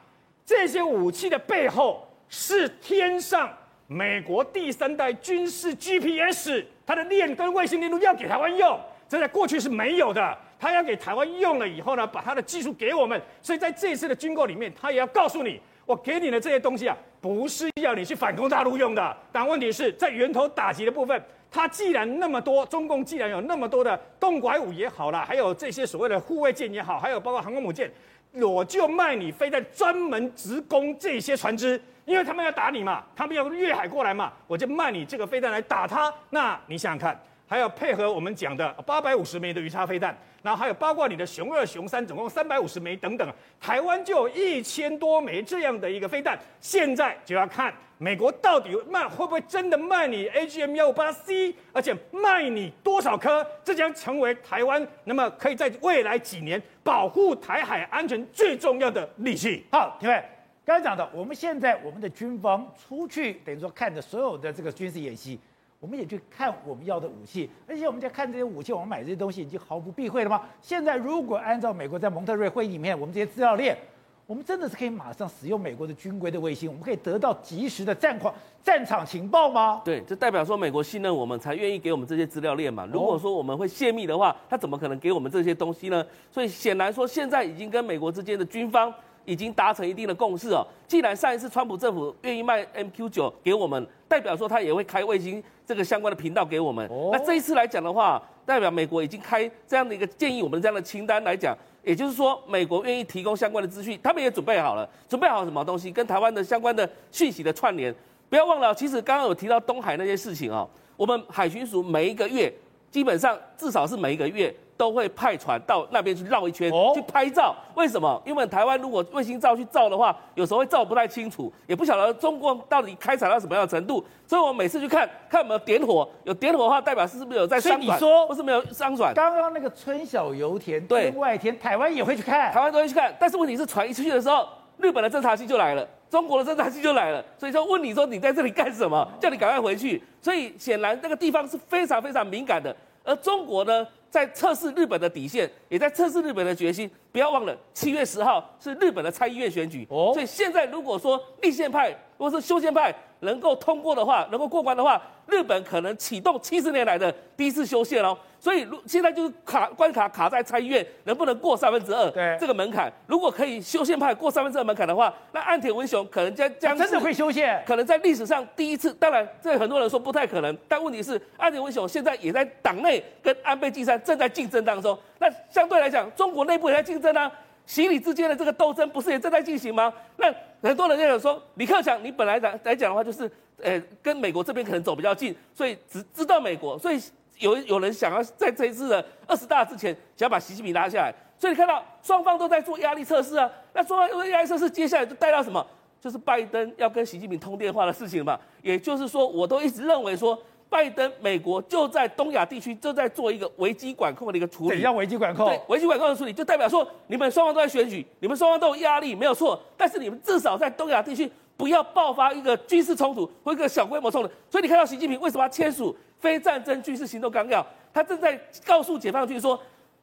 [0.45, 3.51] 这些武器的背后是天上
[3.87, 15.61] 美国第三代军事 GPS，它的链跟卫星链路要给台湾用，这在过去是没有的，它要给台湾用了以后呢，把它的技术给我们，所以在这次的军购里面，它也要告诉你。
[15.85, 19.17] 我给你的这些东西啊，不是要你去反攻大陆用的。
[19.31, 27.91] 但问题是在源头打击的部分，它既然那么多，中共既然有那么多的动拐五也好啦，还有这些所谓的护卫舰也好，还有包括航空母舰，
[28.33, 36.13] 我就卖你飞弹专门直攻这些船只，因为他们要打你嘛，他们要越海过来嘛，我就卖你这个飞弹来打他。
[36.29, 37.19] 那你想想看。
[37.47, 46.35] 还要配合我们讲的八百五十枚的鱼叉飞弹，然后还有包括你的雄二、雄三，总共三百五十枚等等，台湾就有一千多枚这样的一个飞弹。
[46.59, 59.63] 现在就要看美国到底卖会不会真的卖你 AGM 幺五八 C，而且卖你多少颗，这将成为台湾那么可以在未来几年保护台海安全最重要的利器。
[59.71, 60.19] 好，各位，
[60.65, 65.39] 刚才讲的，我们现在我们的军方出去，等于说看着所有的这个军事演习。
[65.79, 70.41] 我们也去看我们要的武器，而且我们在看这些武器，我们买这些东西已经毫不避讳了吗？
[70.59, 73.77] 现在如果按照美国在蒙特瑞会议里面我们这些资料链，
[74.25, 79.83] 我们真的是可以马上使用美国的军规的卫星，我们可以得到及时的战况、战场情报吗？
[79.85, 82.87] 对，这代表说美国信任我们，才愿意给我们这些资料链嘛。
[82.91, 86.03] 如果说我们会泄密的话，他怎么可能给我们这些东西呢？
[86.31, 88.91] 所以显然说，现在已经跟美国之间的军方
[89.25, 90.65] 已经达成一定的共识哦。
[90.87, 96.89] 既然上一次川普政府愿意卖 MQ 九给我们，代表说他也会开卫星这个相关的频道给我们。
[97.11, 101.57] 那这一次来讲的话，代表美国已经开这样的一个建议我们这样的清单来讲。
[101.83, 105.91] 也就是说，美国愿意提供相关的资讯，他们也准备好了，准备好什么东西？
[105.91, 107.93] 跟台湾的相关的讯息的串联。
[108.27, 112.51] 不要忘了，其实刚刚有提到东海那些事情哦，我们海巡署每一个月，
[112.89, 114.51] 基本上至少是每一个月。
[114.77, 117.55] 都会派船到那边去绕一圈，去拍照。
[117.75, 118.21] 为什么？
[118.25, 124.03] 因为台湾如果卫星照去照的话，有时候会照不太清楚，也不晓得中共到底开采到什么样的程度。
[124.27, 127.81] 所以我每次去看看有没有点火，有点火的话，代表是不是有在商转？
[127.81, 129.13] 所以你说，或是没有商转？
[129.13, 133.13] 刚刚那个春晓油田天外天，台湾也会去看，台湾都会去看。
[133.19, 137.23] 但是问题是，船一出去的时候，日本的侦察机就来了，中国的侦察机就来了。
[137.37, 139.07] 所以说问你说你在这里干什么？
[139.19, 140.01] 叫你赶快回去。
[140.21, 142.75] 所以显然那个地方是非常非常敏感的。
[143.03, 146.89] 而中国呢，在测试日本的底线，也在测试日本的决心。
[147.11, 149.85] 不要忘了，七月十号是日本的参议院选举。
[149.89, 158.17] 哦，所以现在如果说立宪派或是修宪派能够通过的话，能够过关的话，日本可能启动七十年来的第一次修宪哦。
[158.39, 162.91] 所以，如现在就是卡关卡卡在参议院能不能过三分之二这个门槛。
[163.07, 168.93] 如果可以修宪派过三分之二门槛的话，那岸田文雄可能将将真的会修宪，可能在历史上第一次。
[168.93, 174.95] 当然，这很多人说不太可能，但问题是岸田文雄现在也在党内跟安倍晋三正在竞争当中。
[175.17, 177.31] 那相对来讲，中国内部也在竞争啊，
[177.65, 179.93] 习李之间的这个斗争不是也正在进行吗？
[180.17, 183.29] 那很多人就有说，李克强，你本来来来讲的话，就是
[183.61, 187.01] 呃跟美国这边可能走比较近，所以只知道美国，所以。
[187.39, 193.51] 有有人想要在这一次的二十大之前，想要把习近平拉下来，所以你看到双方都在做压力测试啊。
[193.73, 195.67] 那双方压力测试，接下来就带到什么？
[195.99, 198.39] 就是拜登要跟习近平通电话的事情嘛。
[198.61, 204.69] 也就是说，我都一直认为说，拜登美国就在东亚地区正在做一个危机管控的一个处理。
[204.71, 205.47] 怎样危机管控？
[205.47, 209.59] 对，危机管控的处理，就代表说，你们双方都在选举，你们双方都有压力，没有错。
[209.77, 214.29] 但是你们至少在东亚地区不要爆发一个军事冲突或一个小规模冲突。
[214.49, 215.95] 所以你看到习近平为什么要签署？
[216.19, 219.59] 非战争军事行动纲要，他正在告诉解放军说，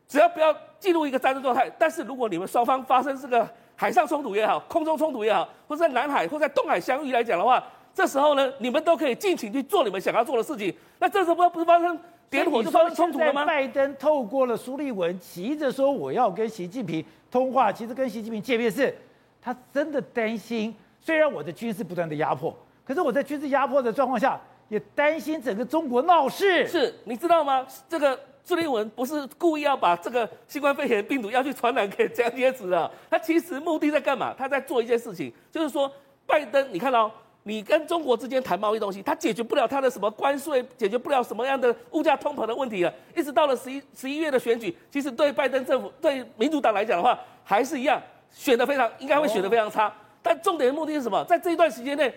[0.06, 10.74] 只要不要进入一个战争状态，但是如果你们双方发生这个海上冲突也好，空中冲突也好，或者在南海或在东海相遇来讲的话，这时候呢，你们都可以尽情去做你们想要做的事情。
[10.98, 11.98] 那这时候不不是发生
[12.30, 13.44] 点火就发生冲突了吗？
[13.44, 18.94] 拜登透过了苏立文，急着说我要跟习近平通话，其实跟习近平见面是，
[19.40, 24.40] 他真的担心，虽然我的军事不断的压迫，可是我在军事压迫的状况下。
[24.68, 27.66] 也担心整个中国闹事，是你知道吗？
[27.90, 34.32] 这个朱立文不是故意要把这个新冠肺炎病毒要去传染给蒋介石的，他其实目的在干嘛？
[34.32, 35.92] 他在做一件事情，就是说
[36.24, 37.12] 拜登，你看到、哦、
[37.44, 42.92] 你跟中国之间谈贸易东西，他解决不了他的什么关税，解决不了什么样的物价通膨的问题了。
[43.16, 48.00] 一直到了十一十一月的选举，其实对拜登政府、对民主党来讲的话，还是一样
[48.30, 49.92] 选的非常，应该会选的非常差。
[50.22, 51.24] 但重点的目的是什么？
[51.24, 52.12] 在这一段时间内。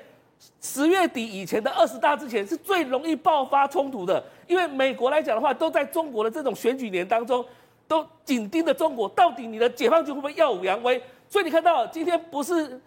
[0.60, 7.44] 十月底以前的二十大之前是最容易爆发冲突的，因为美国来讲的话，都在中国的这种选举年当中，
[7.88, 11.02] 都紧盯着中国，到底你的解放军会不会耀武扬威？
[11.30, 12.80] 所以你看到今天不是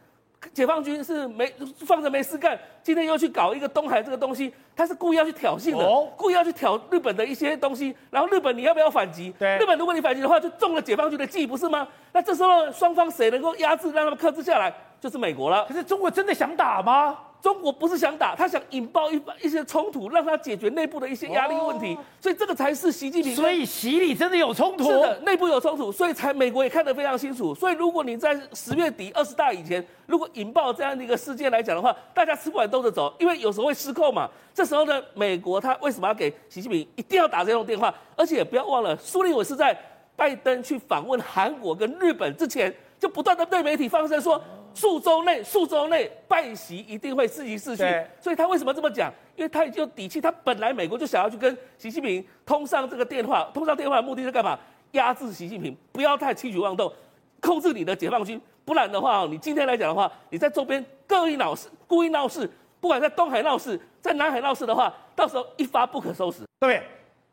[0.54, 1.52] 解放军是没
[1.84, 9.34] 放着没事干，今天又去搞一个东海这个东西，他是故意要去挑衅的，哦、故意要去挑日本的一些东西，然后日本你要不要反击？
[9.38, 11.86] 对，日本如果你反击的话，就中了解放军的计，不是吗？
[12.12, 15.66] 那这时候双方谁能够压制，让他们克制下来，就是美国了。
[15.66, 17.18] 可是中国真的想打吗？
[17.40, 23.34] 中国不是想打，他想引爆一一些冲突，让他解决内部的一些压力问题，所以这个才是习近平。
[23.34, 27.54] 所以习里真的有冲突，是的，内部有冲突，所以才美国也看得非常清楚。
[27.54, 34.28] 所以如果你在十月底二十大以前，如果引爆这样的一个事件来讲的话，大家吃不完兜着走，因为有时候会失控嘛。
[34.52, 37.94] 这时候呢，美国他为什么要给习近平一定要打这种电话？
[38.16, 39.78] 而且不要忘了，苏立文是在
[40.16, 44.42] 拜登去访问韩国跟日本之前，就不断的对媒体放声说。
[44.78, 47.82] 数周内，数周内拜习一定会自行逝去，
[48.20, 49.12] 所以他为什么这么讲？
[49.34, 54.56] 因为他已经有底气，他本来美国就想要去跟习近平通上这个电话，通上电话的目的是干嘛？
[54.92, 56.92] 压制习近平，不要太轻举妄动，
[57.40, 62.48] 控制你的解放军，不然的话，你今天来讲的话，你在周边故意闹事，故意闹事，
[62.80, 66.42] 不管在东海闹事，在南海闹事的话，到时候一发不可收拾。
[66.60, 66.80] 对，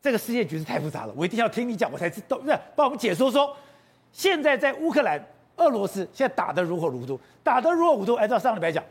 [0.02, 3.56] 这个世界局势太复杂了，我一定要听你讲，我才知道，不是帮我们解说说，
[4.12, 5.24] 现在在乌克兰。
[5.58, 8.15] 俄罗斯现在打得如火如荼，打得如火如荼。
[8.15, 8.84] 按照上礼拜讲，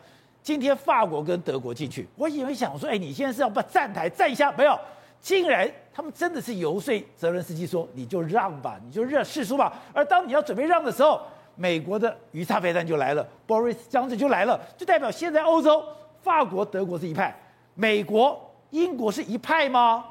[0.43, 4.53] 今天法国跟德国进去，我以为想说，哎，你现在是要把站台站一下？
[4.53, 4.79] 没有，
[5.21, 9.73] 竟然他们真的是游说泽伦斯基说，你就让吧，你就让示出吧。
[9.93, 11.21] 而当你要准备让的时候，
[11.57, 15.85] 美国的鱼叉飞弹就来了，Boris 将军就来了，就代表现在欧洲，
[16.23, 17.35] 法国、德国是一派，
[17.75, 20.05] 美国、英国是一派吗？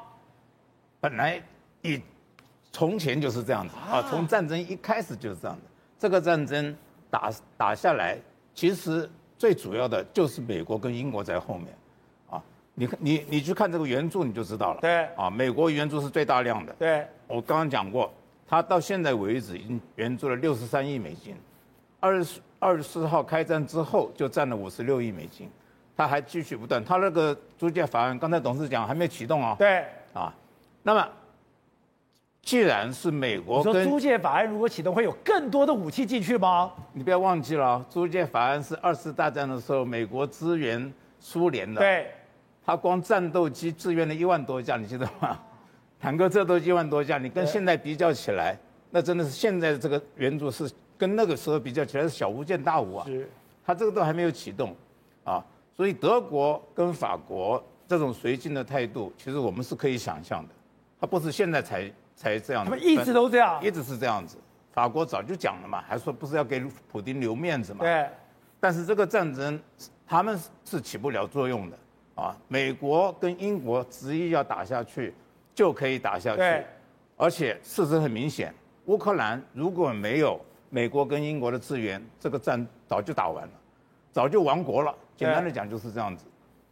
[1.00, 1.42] 本来
[1.82, 2.00] 以
[2.72, 5.62] 从前就是这样子啊，从战争一开始就是这样的。
[6.04, 6.76] 这个战争
[7.08, 8.18] 打打下来，
[8.54, 11.68] 其实最主要的就是美国跟英国在后面，
[12.28, 12.42] 啊，
[12.74, 14.80] 你看你你去看这个援助你就知道了。
[14.82, 15.06] 对。
[15.16, 16.74] 啊，美国援助是最大量的。
[16.74, 17.06] 对。
[17.26, 18.12] 我刚刚讲过，
[18.46, 21.34] 他到现在为止已经援助了六十三亿美金，
[22.00, 25.48] 二十二十四号开战之后就占了五十六亿美金，
[25.96, 26.84] 他还继续不断。
[26.84, 29.56] 他那个租借法案，刚才董事长还没启动啊。
[29.58, 29.86] 对。
[30.12, 30.34] 啊。
[30.82, 31.08] 那么，
[32.44, 36.70] 既然是美国跟说租借法案如果启动，会有更多的武器进去吗？
[36.92, 41.80] 你不要忘记了，租借法案是二次大战的时候美国支援苏联的。
[41.80, 42.10] 对，
[42.64, 45.38] 他光战斗机支援了一万多架，你记得吗？
[45.98, 48.54] 坦克车都一万多架，你跟现在比较起来，
[48.90, 53.06] 那真的是现在的这个援助是跟那个时候比较起来是小巫见大巫啊。
[53.06, 53.26] 是，
[53.64, 54.76] 他这个都还没有启动，
[55.24, 55.42] 啊，
[55.74, 60.50] 所以德国跟法国这种绥靖的态度，其实我们是可以想象的。
[61.00, 64.36] 他不是现在才才这样子，他们一直都这样，一直是这样子。
[64.72, 67.80] 法国早就讲了嘛，还说不是要给普丁留面子嘛。
[67.80, 68.08] 对。
[68.58, 69.60] 但是这个战争，
[70.06, 71.78] 他们是起不了作用的
[72.14, 72.36] 啊。
[72.48, 75.14] 美国跟英国执意要打下去，
[75.54, 76.38] 就可以打下去。
[76.38, 76.66] 对。
[77.16, 78.52] 而且事实很明显，
[78.86, 83.52] 乌克兰如果没有美国跟英国的支援，这个战早就打完了，
[84.10, 84.94] 早就亡国了。
[85.16, 86.24] 简单的讲就是这样子，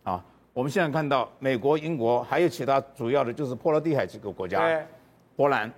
[0.03, 0.25] 啊。
[0.55, 4.61] 我们现在看到美国、英国还有其他主要的就是波罗的海几个国家，
[5.37, 5.73] 波兰，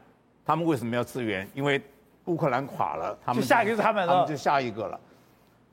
[0.44, 1.48] 他们为什么要支援？
[1.54, 1.80] 因为
[2.26, 4.98] 乌克兰垮了，他们就下一个是他们了，他们就下一个了。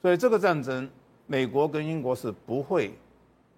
[0.02, 0.90] 所以这个战争，
[1.28, 2.94] 美国跟英国是不会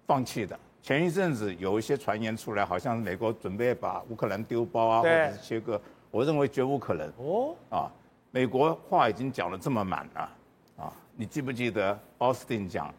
[0.06, 0.58] 放弃的。
[0.82, 7.10] 前一阵子有一些传言出来，好像美国准备把乌克兰丢包啊，或者是切割，我认为绝无可能。
[7.16, 7.90] 哦，啊，
[8.30, 10.30] 美国话已经讲了这么满了，
[10.76, 12.92] 啊，你记不记得奥斯汀讲？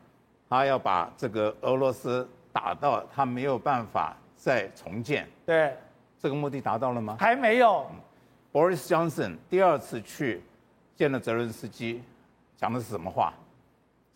[0.48, 5.76] 他要把这个俄罗斯打到他没有办法再重建，对，
[6.22, 7.18] 这个目的达到了吗？
[7.20, 7.86] 还没有。
[8.52, 10.42] Boris Johnson 第二次去
[10.96, 12.02] 见了泽伦斯基，
[12.58, 13.34] 讲的是什么话？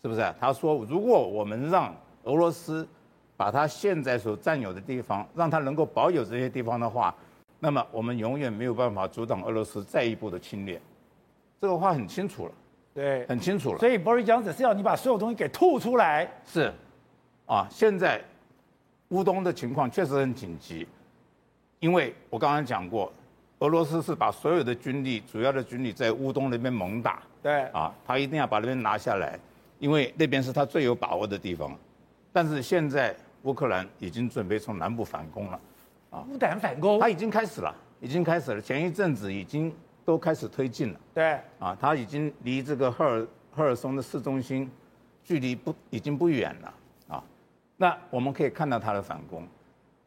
[0.02, 0.34] 是不是？
[0.40, 2.88] 他说，如果我们让俄罗斯
[3.36, 7.14] 把他现在所占有的地方，让他能够保有这些地方的话，
[7.58, 10.80] 那么我们永远没有办法阻挡俄罗斯再一步的侵略。
[11.60, 12.52] 这个话很清楚了。
[12.94, 13.78] 对，很清楚了。
[13.78, 16.28] 所以 Boris Johnson 是要你把所有东西给吐出来。
[16.44, 16.72] 是，
[17.46, 18.22] 啊，现在
[19.08, 20.88] 乌东的情况确实很紧急，
[21.80, 23.12] 因为我刚刚讲过，
[23.58, 27.22] 俄罗斯是把所有的军力，主要的军力在乌东那边猛打。
[27.42, 27.62] 对。
[27.72, 29.38] 啊，他一定要把那边拿下来，
[29.78, 31.76] 因为那边是他最有把握的地方。
[32.32, 35.60] 但是现在乌克兰已经准备从南部反攻了。
[36.10, 36.24] 啊。
[36.30, 37.00] 乌胆反攻。
[37.00, 38.60] 他已经开始了，已经开始了。
[38.60, 39.74] 前一阵子已经。
[40.02, 44.68] 都开始推进了，对，啊，他已经离这个赫尔赫尔松的市中心
[45.22, 46.74] 距离不已经不远了，
[47.06, 47.22] 啊，
[47.76, 49.46] 那我们可以看到他的反攻，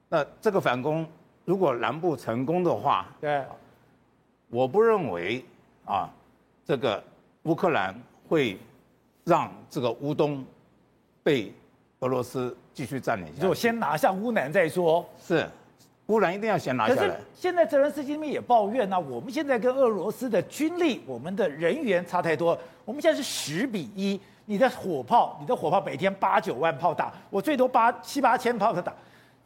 [0.09, 1.07] 那这个反攻
[1.45, 3.43] 如果南部成功的话，对，
[4.49, 5.43] 我不认为
[5.85, 6.09] 啊，
[6.65, 7.03] 这个
[7.43, 7.93] 乌克兰
[8.27, 8.57] 会
[9.23, 10.43] 让这个乌东
[11.23, 11.53] 被
[11.99, 15.49] 俄罗斯继续占领下去，就先拿下乌南再说，是。
[16.07, 16.99] 乌南一定要先拿下来。
[16.99, 22.59] 可是现在泽连斯基那边也抱怨呢、啊，我们现在跟俄罗斯的军力、我们的人员差太多。
[22.83, 28.93] 我们现在是十比一，你的火炮，你的火炮每天八九万炮打，我最多八七八千炮的打，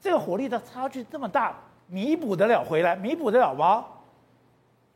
[0.01, 1.55] 这个火力的差距这么大，
[1.87, 2.95] 弥补得了回来？
[2.95, 3.85] 弥补得了吗？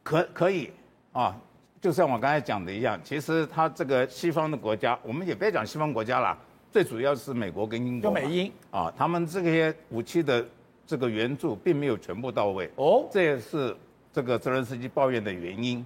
[0.03, 0.71] 可可以
[1.11, 1.35] 啊，
[1.81, 6.37] 就像我刚才讲的一样，其实他这个西方的国家，我们也别讲西方国家了，
[6.71, 10.45] 最主要是美国跟英国，就美英啊，他们这些武器的。
[10.83, 13.73] 这个援助并没有全部到位哦，这也是
[14.11, 15.85] 这个泽连斯基抱怨的原因，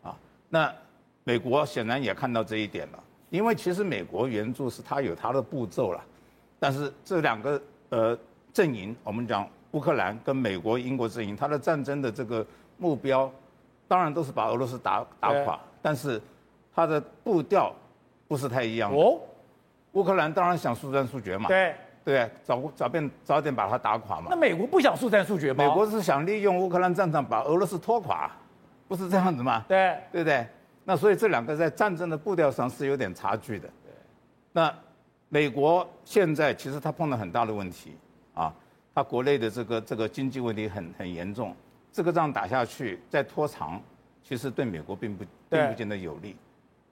[0.00, 0.16] 啊，
[0.48, 0.72] 那
[1.24, 6.00] 美国显然也看到这一点了，因为其实美国援助是他有他的步骤了，
[6.60, 8.18] 但是这两个呃
[8.52, 12.46] 阵营，我们讲乌克兰跟美国、英国阵营，它的战争的这个
[12.78, 13.30] 目标，
[13.88, 16.20] 当然都是把俄罗斯打打垮，但是
[16.72, 17.74] 它的步调
[18.28, 19.18] 不是太一样哦，
[19.92, 21.74] 乌克兰当然想速战速决嘛，对。
[22.04, 24.26] 对，早早便早点把它打垮嘛。
[24.28, 25.64] 那美国不想速战速决吗？
[25.64, 28.30] 美国是想利用乌克兰战场把俄罗斯拖垮，
[28.86, 29.64] 不是这样子吗？
[29.66, 30.46] 对，对不对？
[30.84, 33.66] 那所以这两个在战争的步调上是有点差距的。
[33.82, 33.92] 对。
[34.52, 34.70] 那
[35.30, 37.96] 美国现在其实他碰到很大的问题
[38.34, 38.54] 啊，
[38.94, 41.54] 他国内的这个这个经济问题很很严重，
[41.92, 43.80] 这个仗打下去再拖长，
[44.22, 46.36] 其实对美国并不并不见得有利。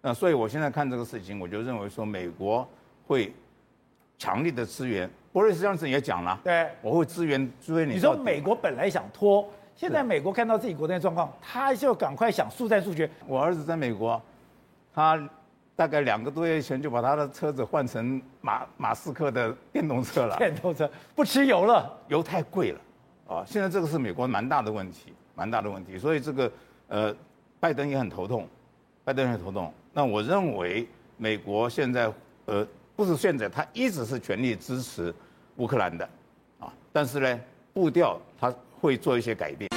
[0.00, 2.68] 那所以我现在看这个事情，我就认为说美国
[3.06, 3.32] 会。
[4.18, 7.94] 强力的支援，博瑞斯上次也讲了，对，我会支援支援你。
[7.94, 13.10] 你说美国本来想拖，现在美国看到自己国内状况，他就赶快想速战速决。
[13.26, 14.22] 我儿子在美国，
[14.94, 15.28] 他
[15.82, 20.36] 大概两个多月前就把他的车子换成马马斯克的电动车了。
[20.36, 22.80] 电动车 不吃油了，油太贵了，
[23.26, 25.98] 啊，现在这个是美国蛮大的问题，蛮大的问题。
[25.98, 26.52] 所以这个
[26.86, 27.12] 呃，
[27.58, 28.46] 拜登也很头痛，
[29.02, 29.74] 拜登也很头痛。
[29.92, 32.08] 那我认为美国现在
[32.46, 32.64] 呃，
[32.94, 35.12] 不是现在，他一直是全力支持
[35.56, 36.08] 乌克兰的，
[36.60, 37.40] 啊，但是呢，
[37.74, 39.71] 步调他会做一些改变。